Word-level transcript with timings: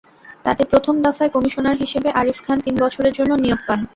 তাতে 0.45 0.63
প্রথম 0.71 0.95
দফায় 1.05 1.33
কমিশনার 1.35 1.75
হিসেবে 1.83 2.09
আরিফ 2.19 2.37
খান 2.45 2.57
তিন 2.65 2.75
বছরের 2.83 3.13
জন্য 3.17 3.31
নিয়োগ 3.43 3.61
পান। 3.67 3.79